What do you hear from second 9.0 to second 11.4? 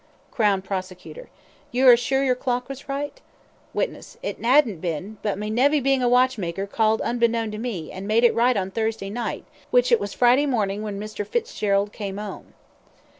night, which it was Friday mornin' when Mr.